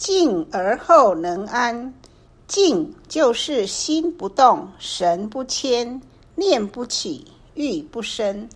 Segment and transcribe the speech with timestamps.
[0.00, 1.92] 静而后能安。
[2.48, 6.00] 静就是心不动，神不迁，
[6.34, 8.48] 念不起，欲不生。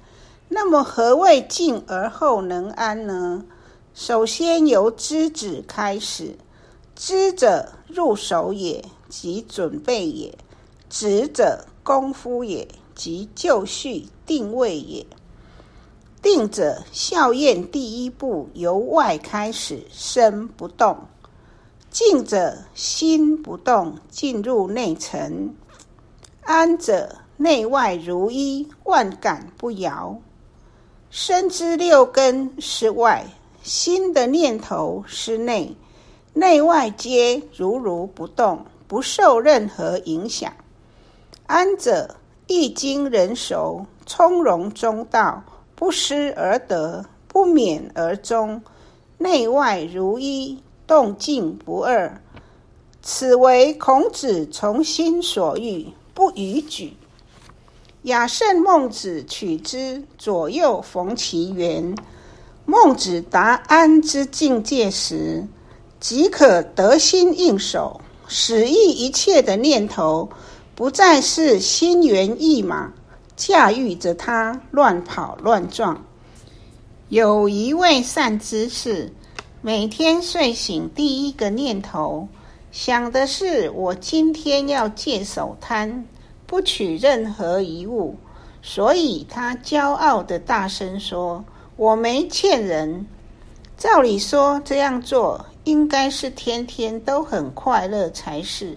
[0.49, 3.45] 那么，何谓静而后能安呢？
[3.93, 6.35] 首先由知止开始，
[6.97, 10.33] 知者入手也，即准备也；
[10.89, 15.07] 止者功夫也，即就绪定位也。
[16.23, 20.97] 定者效验第一步，由外开始，身不动；
[21.95, 25.55] 静者心不动，进入内沉；
[26.43, 30.19] 安者内外如一，万感不摇。
[31.09, 33.25] 身之六根是外，
[33.63, 35.77] 心的念头是内，
[36.33, 40.53] 内外皆如如不动，不受任何影响。
[41.47, 42.17] 安者
[42.49, 45.45] 易经人熟，从容中道，
[45.77, 48.61] 不失而得，不勉而终，
[49.17, 52.21] 内外如一，动静不二。
[53.03, 56.97] 此为孔子从心所欲，不逾矩。
[58.03, 61.95] 雅圣孟子取之，左右逢其源。
[62.67, 65.47] 孟子达安之境界时，
[66.01, 70.31] 即可得心应手，使意一切的念头
[70.75, 72.93] 不再是心猿意马，
[73.37, 76.05] 驾驭着它乱跑乱撞。
[77.11, 79.13] 有一位善知识，
[79.67, 82.29] 每天睡醒第一个念头
[82.71, 86.05] 想的是：我今天要戒手贪。
[86.47, 88.15] 不取任何一物，
[88.61, 91.43] 所以他骄傲的大声说
[91.77, 93.07] ：“我没欠人。”
[93.79, 98.77] 照理说，这样做应该是天天都很快乐才是。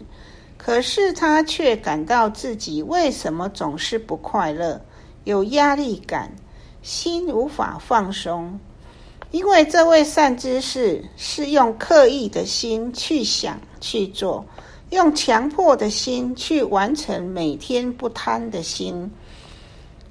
[0.56, 4.80] 可是他却感到自己为什么总是不快乐，
[5.26, 6.32] 有压力感，
[6.82, 8.58] 心无法放松。
[9.32, 14.46] 因为这位善知识是用刻意的心去想去做。
[14.90, 19.12] 用强迫的心去完成每天不贪的心，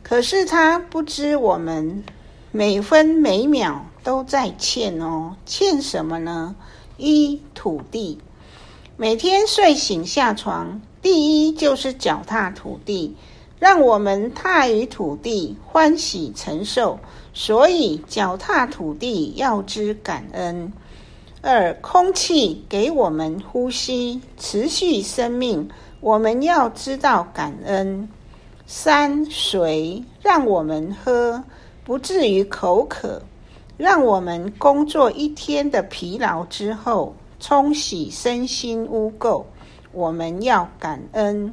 [0.02, 2.04] 可是他不知我们
[2.52, 6.54] 每分每秒都在欠哦，欠什么呢？
[6.98, 8.18] 一土地，
[8.98, 13.16] 每天睡醒下床，第一就是脚踏土地，
[13.58, 16.98] 让我们踏于土地，欢喜承受，
[17.38, 20.72] 所以脚踏土地要知感恩。
[21.42, 25.68] 二，空气给我们呼吸，持续生命，
[26.00, 28.08] 我们要知道感恩。
[28.66, 31.44] 三，水让我们喝，
[31.84, 33.20] 不至于口渴，
[33.76, 39.44] 让我们工作一天的疲劳之后，冲洗身心污垢，
[39.92, 41.52] 我们要感恩。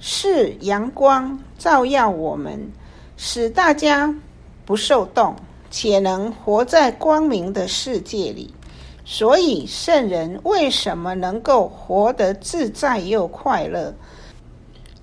[0.00, 2.60] 四，阳光照耀我们，
[3.16, 4.12] 使大家
[4.64, 5.34] 不受冻，
[5.70, 8.52] 且能活在光明的世界里。
[9.04, 13.94] 所以，圣人为什么能够活得自在又快乐？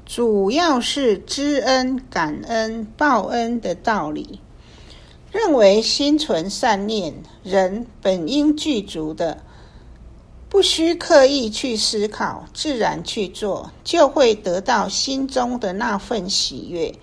[0.06, 4.40] 主要是知恩、感恩、报恩的道理。
[5.32, 9.38] 认为心存善念，人本应具足的，
[10.50, 16.94] 不需刻意去思考，自然去做，就会得到心中的那份喜悦。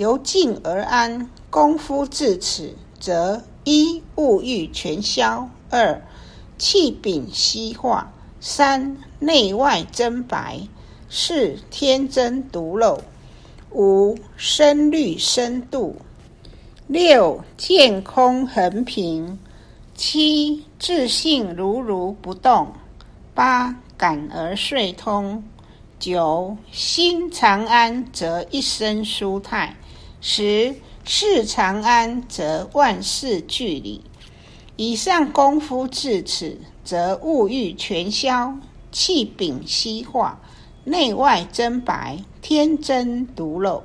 [0.00, 6.02] 由静而安，功夫至此，则一物欲全消，二。
[6.56, 8.10] 气禀息化，
[8.40, 10.58] 三内外真白，
[11.10, 13.02] 四天真独漏，
[13.72, 15.96] 五深虑深度，
[16.86, 19.38] 六见空恒平，
[19.94, 22.72] 七自信如如不动，
[23.34, 25.44] 八感而遂通，
[25.98, 29.76] 九心常安则一生舒泰，
[30.20, 34.02] 十事常安则万事俱理。
[34.76, 38.58] 以上功夫至此，则物欲全消，
[38.92, 40.40] 气禀息化，
[40.84, 43.82] 内外真白，天真独漏。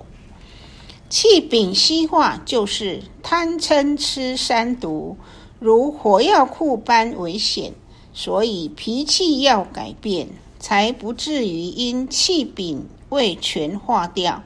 [1.10, 5.18] 气禀息化就是贪嗔痴三毒，
[5.60, 7.74] 如火药库般危险，
[8.14, 10.30] 所以脾气要改变，
[10.60, 14.44] 才不至于因气禀未全化掉，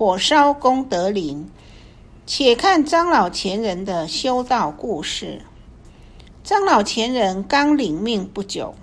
[0.00, 1.46] 火烧功德林。
[2.26, 5.42] 且看张老前人的修道故事。
[6.42, 8.74] 张老前人刚领命不久，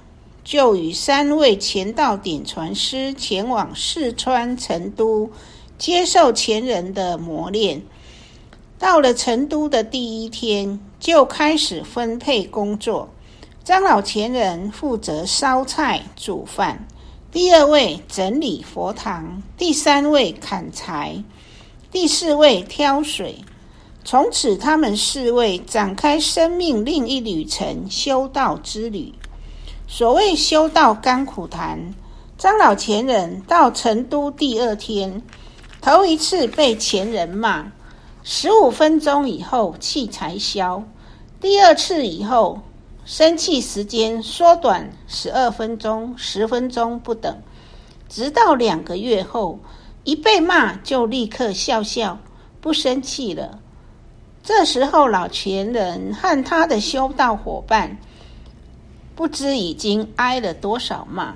[0.44, 5.32] 就与三位前道点传师前往四川成都，
[5.80, 7.82] 接受前人的磨练。
[8.78, 13.10] 到了成都的第一天，就开始分配工作。
[13.64, 16.86] 张老前人负责烧菜煮饭，
[17.30, 21.22] 第二位整理佛堂，第三位砍柴，
[21.92, 23.44] 第四位挑水。
[24.06, 29.14] 从此，他们四位展开生命另一旅程——修道之旅。
[29.88, 31.94] 所谓修道甘苦谈，
[32.38, 35.22] 张老前人到成都第二天，
[35.82, 37.74] 头一次被前人骂，
[38.24, 40.84] 十五分钟以后气才消；
[41.42, 42.62] 第二次以后，
[43.08, 47.42] 生气时间缩短十二分钟、十分钟不等，
[48.10, 49.58] 直到两个月后，
[50.04, 52.20] 一被骂就立刻笑笑，
[52.60, 53.60] 不生气了。
[54.44, 57.98] 这时候，老前人和他的修道伙伴。
[59.16, 61.34] 不知已经挨了多少骂。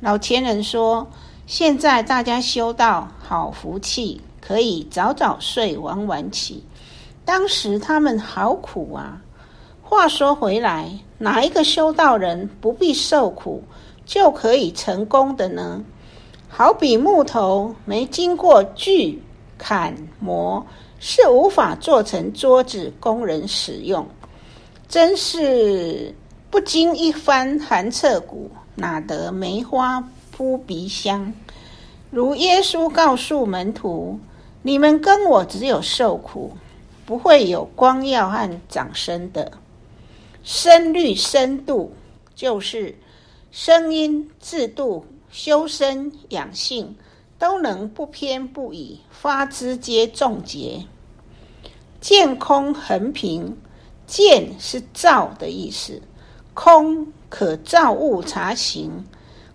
[0.00, 1.10] 老前人说
[1.48, 6.62] ：“现在大家修道好福气，可以早早睡，晚晚起。
[7.24, 9.18] 当时他们好苦啊。”
[9.94, 13.62] 话说回来，哪一个修道人不必受苦
[14.06, 15.84] 就可以成功的呢？
[16.48, 19.22] 好比木头没经过锯、
[19.58, 20.64] 砍、磨，
[20.98, 24.06] 是无法做成桌子供人使用。
[24.88, 26.14] 真是
[26.48, 31.34] 不经一番寒彻骨，哪得梅花扑鼻香？
[32.10, 34.18] 如耶稣告诉门徒
[34.62, 36.50] ：“你们跟我只有受苦，
[37.04, 39.52] 不会有光耀和掌声的。
[40.42, 41.92] 声律深度，
[42.34, 42.94] 就是
[43.50, 46.96] 声音制度、修身养性，
[47.38, 50.84] 都能不偏不倚，发之皆众结，
[52.00, 53.56] 见空横平。”
[54.04, 56.02] 见是照的意思，
[56.52, 58.90] 空可照物察行，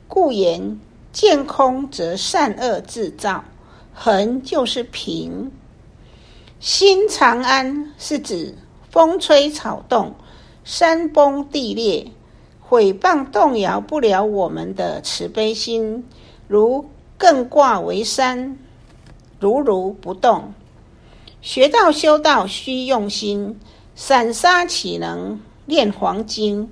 [0.07, 0.80] 故言
[1.12, 3.44] 见空则善恶自照。
[3.94, 5.51] 恒就是平。
[6.60, 8.56] 心长安是指
[8.89, 10.16] 风吹草动，
[10.69, 12.12] 山崩地裂，
[12.60, 16.04] 毁谤动摇不了我们的慈悲心，
[16.46, 18.60] 如艮卦为山，
[19.40, 20.54] 如如不动。
[21.42, 23.58] 学道修道需用心。
[23.96, 26.70] 散沙岂能炼黄金？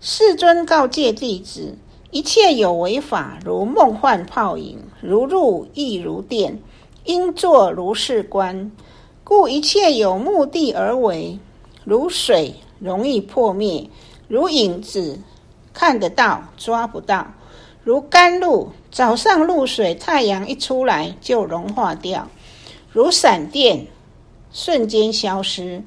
[0.00, 1.78] 世尊告诫弟子：
[2.10, 6.58] 一切有为法，如梦幻泡影，如入亦如电，
[7.04, 8.72] 应作如是观。
[9.22, 11.38] 故一切有目的而为，
[11.84, 13.88] 如水容易破灭，
[14.28, 15.18] 如影子
[15.72, 17.26] 看得到抓不到，
[17.82, 22.28] 如甘露早上露水，太阳一出来就融化掉，
[22.90, 23.86] 如闪电
[24.52, 25.82] 瞬间消失。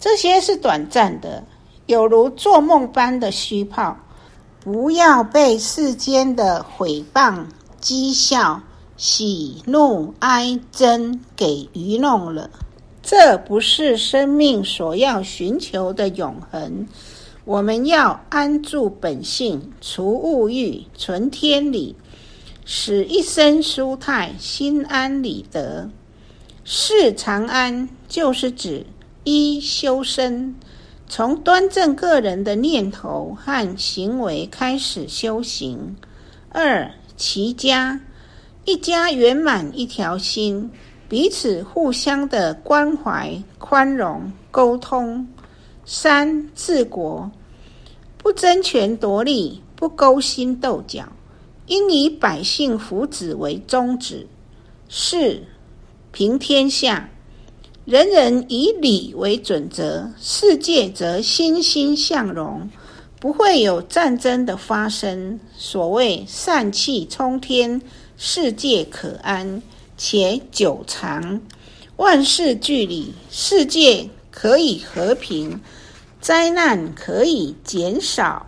[0.00, 1.44] 这些是短暂的，
[1.86, 3.96] 有如做梦般的虚泡。
[4.60, 7.46] 不要被世间的毁谤、
[7.80, 8.60] 讥笑、
[8.96, 12.50] 喜怒哀憎给愚弄了。
[13.10, 16.86] 这不是生命所要寻求的永恒。
[17.46, 21.96] 我们要安住本性，除物欲，存天理，
[22.66, 25.88] 使一生舒泰，心安理得。
[26.64, 28.84] 世长安，就是指。
[29.24, 30.54] 一修身，
[31.08, 35.96] 从端正个人的念头和行为开始修行；
[36.50, 37.98] 二齐家，
[38.66, 40.70] 一家圆满一条心，
[41.08, 45.26] 彼此互相的关怀、宽容、沟通；
[45.86, 47.30] 三治国，
[48.18, 51.10] 不争权夺利，不勾心斗角，
[51.66, 54.26] 应以百姓福祉为宗旨；
[54.90, 55.42] 四
[56.12, 57.08] 平天下。
[57.86, 62.68] 人人以礼为准则，世界则欣欣向荣，
[63.18, 65.40] 不会有战争的发生。
[65.56, 67.80] 所谓善气冲天，
[68.18, 69.62] 世界可安
[69.98, 71.40] 且久长，
[71.96, 75.60] 万事俱理，世界可以和平，
[76.20, 78.46] 灾难可以减少。